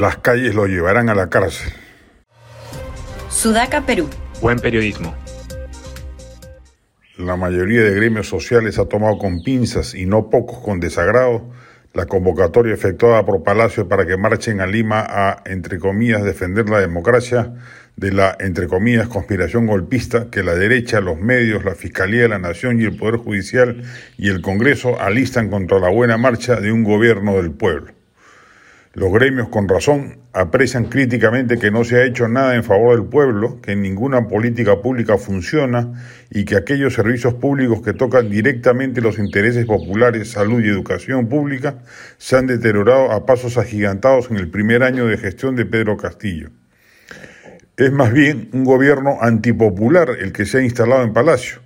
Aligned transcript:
Las 0.00 0.16
calles 0.16 0.54
lo 0.54 0.66
llevarán 0.66 1.10
a 1.10 1.14
la 1.14 1.28
cárcel. 1.28 1.74
Sudaca, 3.28 3.84
Perú. 3.84 4.08
Buen 4.40 4.58
periodismo. 4.58 5.14
La 7.18 7.36
mayoría 7.36 7.82
de 7.82 7.94
gremios 7.94 8.26
sociales 8.26 8.78
ha 8.78 8.86
tomado 8.86 9.18
con 9.18 9.42
pinzas 9.42 9.94
y 9.94 10.06
no 10.06 10.30
pocos 10.30 10.60
con 10.60 10.80
desagrado 10.80 11.50
la 11.92 12.06
convocatoria 12.06 12.72
efectuada 12.72 13.26
por 13.26 13.42
Palacio 13.42 13.88
para 13.88 14.06
que 14.06 14.16
marchen 14.16 14.62
a 14.62 14.66
Lima 14.66 15.04
a, 15.06 15.42
entre 15.44 15.78
comillas, 15.78 16.24
defender 16.24 16.70
la 16.70 16.80
democracia 16.80 17.52
de 17.96 18.10
la, 18.10 18.34
entre 18.40 18.68
comillas, 18.68 19.06
conspiración 19.06 19.66
golpista 19.66 20.30
que 20.30 20.42
la 20.42 20.54
derecha, 20.54 21.02
los 21.02 21.18
medios, 21.18 21.62
la 21.62 21.74
Fiscalía 21.74 22.22
de 22.22 22.28
la 22.28 22.38
Nación 22.38 22.80
y 22.80 22.84
el 22.84 22.96
Poder 22.96 23.16
Judicial 23.16 23.82
y 24.16 24.30
el 24.30 24.40
Congreso 24.40 24.98
alistan 24.98 25.50
contra 25.50 25.78
la 25.78 25.90
buena 25.90 26.16
marcha 26.16 26.58
de 26.58 26.72
un 26.72 26.84
gobierno 26.84 27.36
del 27.36 27.50
pueblo. 27.50 27.99
Los 28.92 29.12
gremios 29.12 29.48
con 29.50 29.68
razón 29.68 30.18
aprecian 30.32 30.86
críticamente 30.86 31.58
que 31.58 31.70
no 31.70 31.84
se 31.84 31.98
ha 31.98 32.04
hecho 32.04 32.26
nada 32.26 32.56
en 32.56 32.64
favor 32.64 32.96
del 32.96 33.08
pueblo, 33.08 33.60
que 33.60 33.76
ninguna 33.76 34.26
política 34.26 34.82
pública 34.82 35.16
funciona 35.16 35.92
y 36.28 36.44
que 36.44 36.56
aquellos 36.56 36.94
servicios 36.94 37.34
públicos 37.34 37.82
que 37.82 37.92
tocan 37.92 38.28
directamente 38.28 39.00
los 39.00 39.20
intereses 39.20 39.64
populares, 39.64 40.32
salud 40.32 40.60
y 40.60 40.68
educación 40.68 41.28
pública 41.28 41.78
se 42.18 42.36
han 42.36 42.48
deteriorado 42.48 43.12
a 43.12 43.26
pasos 43.26 43.58
agigantados 43.58 44.28
en 44.28 44.38
el 44.38 44.50
primer 44.50 44.82
año 44.82 45.06
de 45.06 45.18
gestión 45.18 45.54
de 45.54 45.66
Pedro 45.66 45.96
Castillo. 45.96 46.50
Es 47.76 47.92
más 47.92 48.12
bien 48.12 48.48
un 48.52 48.64
gobierno 48.64 49.18
antipopular 49.20 50.10
el 50.18 50.32
que 50.32 50.46
se 50.46 50.58
ha 50.58 50.62
instalado 50.62 51.04
en 51.04 51.12
Palacio, 51.12 51.60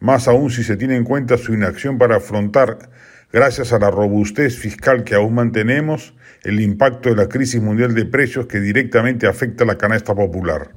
más 0.00 0.26
aún 0.26 0.50
si 0.50 0.64
se 0.64 0.78
tiene 0.78 0.96
en 0.96 1.04
cuenta 1.04 1.36
su 1.36 1.52
inacción 1.52 1.98
para 1.98 2.16
afrontar 2.16 2.88
gracias 3.32 3.72
a 3.72 3.78
la 3.78 3.90
robustez 3.90 4.56
fiscal 4.56 5.04
que 5.04 5.14
aún 5.14 5.34
mantenemos, 5.34 6.14
el 6.44 6.60
impacto 6.60 7.08
de 7.08 7.16
la 7.16 7.28
crisis 7.28 7.62
mundial 7.62 7.94
de 7.94 8.04
precios 8.04 8.46
que 8.46 8.60
directamente 8.60 9.26
afecta 9.26 9.64
a 9.64 9.66
la 9.66 9.78
canasta 9.78 10.14
popular. 10.14 10.72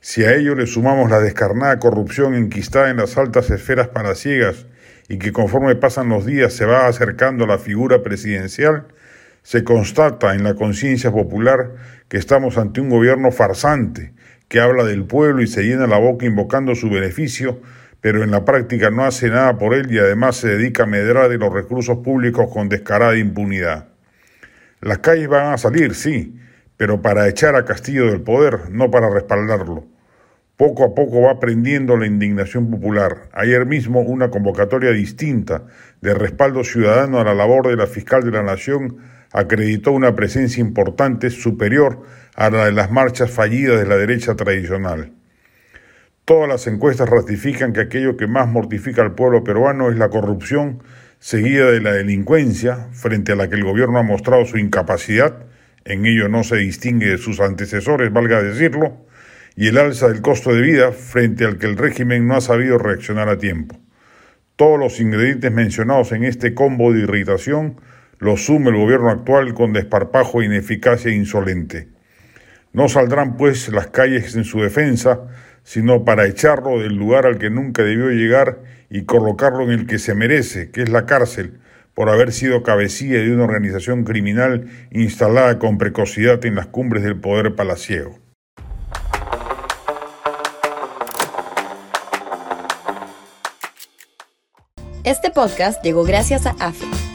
Si 0.00 0.24
a 0.24 0.34
ello 0.34 0.54
le 0.54 0.66
sumamos 0.66 1.10
la 1.10 1.20
descarnada 1.20 1.78
corrupción 1.78 2.34
enquistada 2.34 2.90
en 2.90 2.98
las 2.98 3.16
altas 3.16 3.50
esferas 3.50 3.88
palaciegas 3.88 4.66
y 5.08 5.18
que 5.18 5.32
conforme 5.32 5.74
pasan 5.74 6.08
los 6.10 6.26
días 6.26 6.52
se 6.52 6.66
va 6.66 6.86
acercando 6.86 7.44
a 7.44 7.48
la 7.48 7.58
figura 7.58 8.02
presidencial, 8.02 8.86
se 9.42 9.64
constata 9.64 10.34
en 10.34 10.44
la 10.44 10.54
conciencia 10.54 11.10
popular 11.10 11.74
que 12.08 12.18
estamos 12.18 12.58
ante 12.58 12.80
un 12.80 12.90
gobierno 12.90 13.30
farsante 13.30 14.12
que 14.48 14.60
habla 14.60 14.84
del 14.84 15.04
pueblo 15.04 15.42
y 15.42 15.46
se 15.46 15.62
llena 15.62 15.86
la 15.86 15.98
boca 15.98 16.26
invocando 16.26 16.74
su 16.74 16.90
beneficio 16.90 17.60
pero 18.00 18.22
en 18.22 18.30
la 18.30 18.44
práctica 18.44 18.90
no 18.90 19.04
hace 19.04 19.28
nada 19.28 19.58
por 19.58 19.74
él 19.74 19.92
y 19.92 19.98
además 19.98 20.36
se 20.36 20.48
dedica 20.48 20.84
a 20.84 20.86
medrar 20.86 21.28
de 21.28 21.38
los 21.38 21.52
recursos 21.52 21.98
públicos 21.98 22.48
con 22.52 22.68
descarada 22.68 23.16
impunidad. 23.16 23.88
Las 24.80 24.98
calles 24.98 25.28
van 25.28 25.52
a 25.52 25.58
salir, 25.58 25.94
sí, 25.94 26.38
pero 26.76 27.02
para 27.02 27.28
echar 27.28 27.56
a 27.56 27.64
Castillo 27.64 28.06
del 28.06 28.20
poder, 28.20 28.70
no 28.70 28.90
para 28.90 29.10
respaldarlo. 29.10 29.84
Poco 30.56 30.84
a 30.84 30.94
poco 30.94 31.22
va 31.22 31.32
aprendiendo 31.32 31.96
la 31.96 32.06
indignación 32.06 32.70
popular. 32.70 33.28
Ayer 33.32 33.66
mismo 33.66 34.00
una 34.00 34.30
convocatoria 34.30 34.90
distinta 34.90 35.66
de 36.00 36.14
respaldo 36.14 36.64
ciudadano 36.64 37.20
a 37.20 37.24
la 37.24 37.34
labor 37.34 37.68
de 37.68 37.76
la 37.76 37.86
fiscal 37.86 38.24
de 38.24 38.32
la 38.32 38.42
Nación 38.42 38.98
acreditó 39.32 39.92
una 39.92 40.14
presencia 40.14 40.60
importante 40.60 41.30
superior 41.30 42.02
a 42.34 42.50
la 42.50 42.66
de 42.66 42.72
las 42.72 42.90
marchas 42.90 43.30
fallidas 43.30 43.78
de 43.78 43.86
la 43.86 43.96
derecha 43.96 44.34
tradicional. 44.34 45.12
Todas 46.28 46.46
las 46.46 46.66
encuestas 46.66 47.08
ratifican 47.08 47.72
que 47.72 47.80
aquello 47.80 48.18
que 48.18 48.26
más 48.26 48.46
mortifica 48.48 49.00
al 49.00 49.14
pueblo 49.14 49.42
peruano 49.42 49.90
es 49.90 49.96
la 49.96 50.10
corrupción, 50.10 50.82
seguida 51.18 51.70
de 51.70 51.80
la 51.80 51.94
delincuencia, 51.94 52.88
frente 52.92 53.32
a 53.32 53.34
la 53.34 53.48
que 53.48 53.54
el 53.54 53.64
gobierno 53.64 53.98
ha 53.98 54.02
mostrado 54.02 54.44
su 54.44 54.58
incapacidad, 54.58 55.46
en 55.86 56.04
ello 56.04 56.28
no 56.28 56.44
se 56.44 56.56
distingue 56.56 57.06
de 57.06 57.16
sus 57.16 57.40
antecesores, 57.40 58.12
valga 58.12 58.42
decirlo, 58.42 59.06
y 59.56 59.68
el 59.68 59.78
alza 59.78 60.08
del 60.08 60.20
costo 60.20 60.52
de 60.52 60.60
vida, 60.60 60.92
frente 60.92 61.46
al 61.46 61.56
que 61.56 61.64
el 61.64 61.78
régimen 61.78 62.28
no 62.28 62.36
ha 62.36 62.42
sabido 62.42 62.76
reaccionar 62.76 63.30
a 63.30 63.38
tiempo. 63.38 63.80
Todos 64.56 64.78
los 64.78 65.00
ingredientes 65.00 65.50
mencionados 65.50 66.12
en 66.12 66.24
este 66.24 66.52
combo 66.52 66.92
de 66.92 67.04
irritación 67.04 67.80
los 68.18 68.44
sume 68.44 68.68
el 68.68 68.76
gobierno 68.76 69.08
actual 69.08 69.54
con 69.54 69.72
desparpajo, 69.72 70.42
ineficacia 70.42 71.10
e 71.10 71.14
insolente. 71.14 71.88
No 72.74 72.90
saldrán, 72.90 73.38
pues, 73.38 73.70
las 73.70 73.86
calles 73.86 74.36
en 74.36 74.44
su 74.44 74.60
defensa, 74.60 75.20
sino 75.68 76.02
para 76.02 76.24
echarlo 76.24 76.80
del 76.80 76.94
lugar 76.94 77.26
al 77.26 77.36
que 77.36 77.50
nunca 77.50 77.82
debió 77.82 78.08
llegar 78.08 78.60
y 78.88 79.04
colocarlo 79.04 79.64
en 79.64 79.70
el 79.70 79.86
que 79.86 79.98
se 79.98 80.14
merece, 80.14 80.70
que 80.70 80.80
es 80.80 80.88
la 80.88 81.04
cárcel, 81.04 81.60
por 81.92 82.08
haber 82.08 82.32
sido 82.32 82.62
cabecilla 82.62 83.18
de 83.18 83.34
una 83.34 83.44
organización 83.44 84.04
criminal 84.04 84.66
instalada 84.90 85.58
con 85.58 85.76
precocidad 85.76 86.42
en 86.46 86.54
las 86.54 86.68
cumbres 86.68 87.02
del 87.02 87.20
poder 87.20 87.54
palaciego. 87.54 88.18
Este 95.04 95.30
podcast 95.30 95.84
llegó 95.84 96.02
gracias 96.04 96.46
a 96.46 96.52
AFE, 96.52 96.86